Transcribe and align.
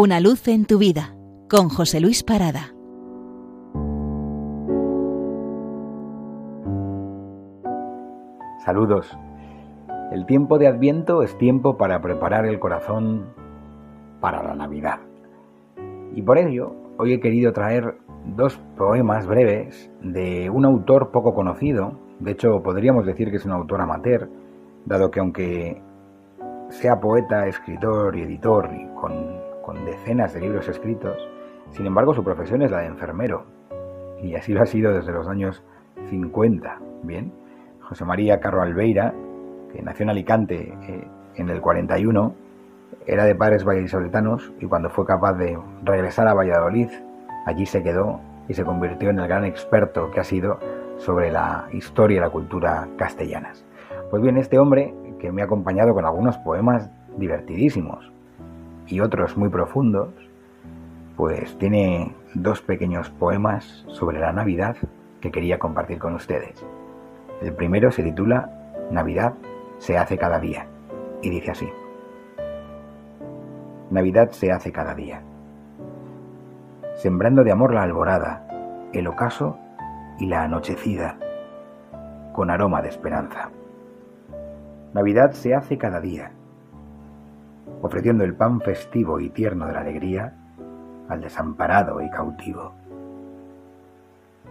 Una 0.00 0.20
luz 0.20 0.46
en 0.46 0.64
tu 0.64 0.78
vida 0.78 1.16
con 1.50 1.68
José 1.68 1.98
Luis 1.98 2.22
Parada. 2.22 2.72
Saludos. 8.64 9.18
El 10.12 10.24
tiempo 10.24 10.56
de 10.58 10.68
Adviento 10.68 11.24
es 11.24 11.36
tiempo 11.36 11.76
para 11.76 12.00
preparar 12.00 12.46
el 12.46 12.60
corazón 12.60 13.26
para 14.20 14.40
la 14.44 14.54
Navidad. 14.54 15.00
Y 16.14 16.22
por 16.22 16.38
ello, 16.38 16.76
hoy 16.96 17.14
he 17.14 17.20
querido 17.20 17.52
traer 17.52 17.98
dos 18.36 18.56
poemas 18.76 19.26
breves 19.26 19.90
de 20.00 20.48
un 20.48 20.64
autor 20.64 21.10
poco 21.10 21.34
conocido. 21.34 21.98
De 22.20 22.30
hecho, 22.30 22.62
podríamos 22.62 23.04
decir 23.04 23.32
que 23.32 23.38
es 23.38 23.44
un 23.44 23.50
autor 23.50 23.80
amateur, 23.80 24.30
dado 24.86 25.10
que 25.10 25.18
aunque 25.18 25.82
sea 26.68 27.00
poeta, 27.00 27.48
escritor 27.48 28.14
y 28.14 28.22
editor 28.22 28.70
y 28.72 28.86
con, 28.94 29.37
decenas 29.84 30.34
de 30.34 30.40
libros 30.40 30.68
escritos, 30.68 31.16
sin 31.70 31.86
embargo 31.86 32.14
su 32.14 32.24
profesión 32.24 32.62
es 32.62 32.70
la 32.70 32.80
de 32.80 32.86
enfermero. 32.86 33.44
Y 34.22 34.34
así 34.34 34.52
lo 34.52 34.62
ha 34.62 34.66
sido 34.66 34.92
desde 34.92 35.12
los 35.12 35.28
años 35.28 35.62
50. 36.10 36.78
Bien, 37.02 37.32
José 37.80 38.04
María 38.04 38.40
Carro 38.40 38.62
Albeira, 38.62 39.14
que 39.72 39.82
nació 39.82 40.04
en 40.04 40.10
Alicante 40.10 40.74
eh, 40.88 41.06
en 41.36 41.48
el 41.48 41.60
41, 41.60 42.34
era 43.06 43.24
de 43.24 43.34
padres 43.34 43.64
vallisoletanos 43.64 44.52
y 44.60 44.66
cuando 44.66 44.90
fue 44.90 45.06
capaz 45.06 45.34
de 45.34 45.58
regresar 45.84 46.26
a 46.28 46.34
Valladolid, 46.34 46.88
allí 47.46 47.66
se 47.66 47.82
quedó 47.82 48.20
y 48.48 48.54
se 48.54 48.64
convirtió 48.64 49.10
en 49.10 49.18
el 49.20 49.28
gran 49.28 49.44
experto 49.44 50.10
que 50.10 50.20
ha 50.20 50.24
sido 50.24 50.58
sobre 50.96 51.30
la 51.30 51.68
historia 51.72 52.16
y 52.16 52.20
la 52.20 52.30
cultura 52.30 52.88
castellanas. 52.96 53.64
Pues 54.10 54.22
bien, 54.22 54.36
este 54.36 54.58
hombre, 54.58 54.94
que 55.18 55.30
me 55.32 55.42
ha 55.42 55.44
acompañado 55.44 55.94
con 55.94 56.04
algunos 56.04 56.38
poemas 56.38 56.90
divertidísimos 57.16 58.10
y 58.88 59.00
otros 59.00 59.36
muy 59.36 59.48
profundos, 59.48 60.08
pues 61.16 61.56
tiene 61.58 62.14
dos 62.34 62.62
pequeños 62.62 63.10
poemas 63.10 63.84
sobre 63.88 64.18
la 64.18 64.32
Navidad 64.32 64.76
que 65.20 65.30
quería 65.30 65.58
compartir 65.58 65.98
con 65.98 66.14
ustedes. 66.14 66.64
El 67.42 67.52
primero 67.52 67.90
se 67.90 68.02
titula 68.02 68.50
Navidad 68.90 69.34
se 69.78 69.96
hace 69.96 70.16
cada 70.18 70.38
día 70.38 70.66
y 71.22 71.30
dice 71.30 71.50
así. 71.50 71.68
Navidad 73.90 74.30
se 74.30 74.52
hace 74.52 74.70
cada 74.70 74.94
día, 74.94 75.22
sembrando 76.96 77.42
de 77.42 77.52
amor 77.52 77.72
la 77.72 77.82
alborada, 77.82 78.46
el 78.92 79.06
ocaso 79.06 79.58
y 80.18 80.26
la 80.26 80.42
anochecida, 80.42 81.16
con 82.32 82.50
aroma 82.50 82.82
de 82.82 82.88
esperanza. 82.88 83.50
Navidad 84.92 85.32
se 85.32 85.54
hace 85.54 85.78
cada 85.78 86.00
día, 86.00 86.32
ofreciendo 87.82 88.24
el 88.24 88.34
pan 88.34 88.60
festivo 88.60 89.20
y 89.20 89.30
tierno 89.30 89.66
de 89.66 89.72
la 89.72 89.80
alegría 89.80 90.34
al 91.08 91.20
desamparado 91.20 92.00
y 92.02 92.10
cautivo. 92.10 92.72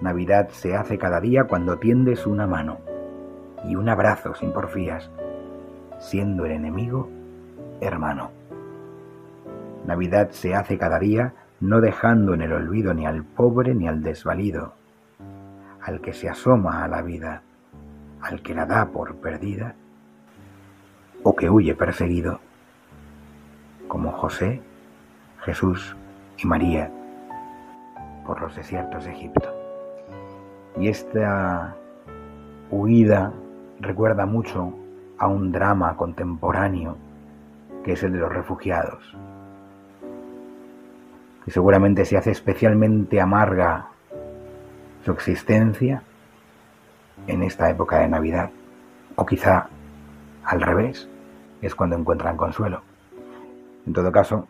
Navidad 0.01 0.49
se 0.49 0.75
hace 0.75 0.97
cada 0.97 1.19
día 1.19 1.45
cuando 1.45 1.77
tiendes 1.77 2.25
una 2.25 2.47
mano 2.47 2.77
y 3.65 3.75
un 3.75 3.89
abrazo 3.89 4.35
sin 4.35 4.51
porfías, 4.51 5.09
siendo 5.99 6.45
el 6.45 6.51
enemigo 6.51 7.09
hermano. 7.81 8.31
Navidad 9.85 10.29
se 10.31 10.53
hace 10.55 10.77
cada 10.77 10.99
día 10.99 11.33
no 11.59 11.81
dejando 11.81 12.33
en 12.33 12.41
el 12.41 12.53
olvido 12.53 12.93
ni 12.93 13.05
al 13.05 13.23
pobre 13.23 13.73
ni 13.73 13.87
al 13.87 14.03
desvalido, 14.03 14.73
al 15.81 16.01
que 16.01 16.13
se 16.13 16.29
asoma 16.29 16.83
a 16.83 16.87
la 16.87 17.01
vida, 17.01 17.41
al 18.21 18.41
que 18.41 18.53
la 18.53 18.65
da 18.65 18.87
por 18.87 19.15
perdida 19.15 19.75
o 21.23 21.35
que 21.35 21.49
huye 21.49 21.73
perseguido, 21.73 22.39
como 23.87 24.11
José, 24.11 24.61
Jesús 25.43 25.95
y 26.37 26.47
María 26.47 26.91
por 28.25 28.41
los 28.41 28.55
desiertos 28.55 29.05
de 29.05 29.11
Egipto. 29.11 29.53
Y 30.79 30.89
esta 30.89 31.75
huida 32.69 33.33
recuerda 33.79 34.25
mucho 34.25 34.73
a 35.17 35.27
un 35.27 35.51
drama 35.51 35.95
contemporáneo 35.95 36.97
que 37.83 37.93
es 37.93 38.03
el 38.03 38.13
de 38.13 38.19
los 38.19 38.31
refugiados, 38.31 39.15
y 41.47 41.51
seguramente 41.51 42.03
se 42.03 42.17
hace 42.17 42.31
especialmente 42.31 43.21
amarga 43.21 43.87
su 45.05 45.11
existencia 45.13 46.03
en 47.25 47.41
esta 47.41 47.69
época 47.69 47.99
de 47.99 48.09
Navidad, 48.09 48.49
o 49.15 49.25
quizá 49.25 49.69
al 50.43 50.61
revés, 50.61 51.07
es 51.61 51.73
cuando 51.73 51.95
encuentran 51.95 52.35
consuelo. 52.35 52.81
En 53.87 53.93
todo 53.93 54.11
caso, 54.11 54.47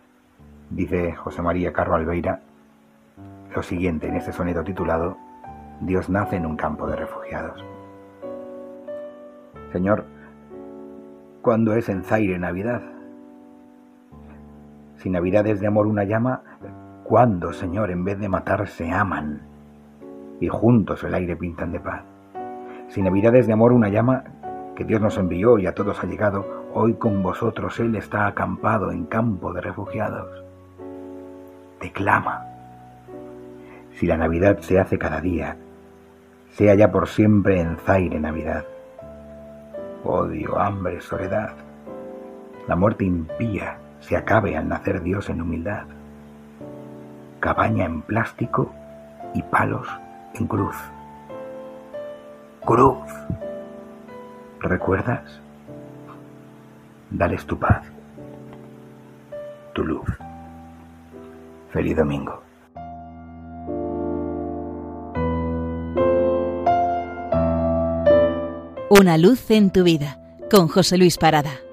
dice 0.71 1.13
José 1.13 1.43
María 1.43 1.71
Carro 1.71 1.95
Albeira 1.95 2.41
lo 3.55 3.63
siguiente 3.63 4.07
en 4.07 4.15
este 4.15 4.33
soneto 4.33 4.63
titulado 4.63 5.17
Dios 5.81 6.09
nace 6.09 6.35
en 6.35 6.45
un 6.45 6.57
campo 6.57 6.87
de 6.87 6.95
refugiados. 6.95 7.63
Señor, 9.71 10.05
¿cuándo 11.41 11.73
es 11.73 11.87
en 11.87 12.03
Zaire 12.03 12.39
Navidad? 12.39 12.81
Si 14.97 15.09
Navidad 15.09 15.45
es 15.45 15.59
de 15.59 15.67
amor 15.67 15.85
una 15.85 16.03
llama, 16.03 16.41
¿Cuándo, 17.03 17.53
Señor, 17.53 17.89
en 17.91 18.03
vez 18.03 18.19
de 18.19 18.27
matar, 18.27 18.67
se 18.67 18.91
aman 18.91 19.41
y 20.41 20.49
juntos 20.49 21.03
el 21.05 21.13
aire 21.13 21.37
pintan 21.37 21.71
de 21.71 21.79
paz? 21.79 22.03
Si 22.89 23.01
Navidades 23.01 23.47
de 23.47 23.53
amor 23.53 23.71
una 23.71 23.87
llama 23.87 24.25
que 24.75 24.83
Dios 24.83 24.99
nos 24.99 25.17
envió 25.17 25.57
y 25.57 25.67
a 25.67 25.73
todos 25.73 26.03
ha 26.03 26.07
llegado, 26.07 26.66
hoy 26.77 26.93
con 26.93 27.23
vosotros 27.23 27.79
Él 27.79 27.95
está 27.95 28.27
acampado 28.27 28.91
en 28.91 29.05
campo 29.05 29.53
de 29.53 29.61
refugiados. 29.61 30.29
Te 31.79 31.91
clama. 31.91 32.45
Si 33.95 34.05
la 34.05 34.17
Navidad 34.17 34.59
se 34.59 34.79
hace 34.79 34.97
cada 34.97 35.21
día, 35.21 35.57
sea 36.51 36.75
ya 36.75 36.91
por 36.91 37.07
siempre 37.07 37.59
en 37.59 37.77
Zaire 37.77 38.19
Navidad. 38.19 38.65
Odio, 40.03 40.59
hambre, 40.59 41.01
soledad. 41.01 41.53
La 42.67 42.75
muerte 42.75 43.05
impía 43.05 43.77
se 43.99 44.15
acabe 44.15 44.55
al 44.55 44.67
nacer 44.67 45.01
Dios 45.01 45.29
en 45.29 45.41
humildad 45.41 45.85
cabaña 47.39 47.85
en 47.85 48.01
plástico 48.01 48.71
y 49.33 49.41
palos 49.43 49.87
en 50.33 50.47
cruz. 50.47 50.75
Cruz. 52.65 53.07
¿Recuerdas? 54.59 55.39
Dales 57.09 57.45
tu 57.45 57.57
paz, 57.57 57.85
tu 59.73 59.83
luz. 59.83 60.07
Feliz 61.71 61.95
domingo. 61.95 62.43
Una 68.89 69.17
luz 69.17 69.51
en 69.51 69.69
tu 69.69 69.83
vida 69.83 70.19
con 70.49 70.67
José 70.67 70.97
Luis 70.97 71.17
Parada. 71.17 71.66